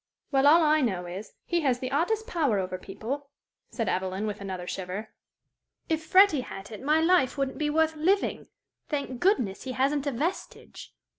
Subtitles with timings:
[0.31, 3.29] "Well, all I know is, he has the oddest power over people,"
[3.69, 5.09] said Evelyn, with another shiver.
[5.89, 8.47] "If Freddie had it, my life wouldn't be worth living.
[8.89, 10.95] Thank goodness, he hasn't a vestige!"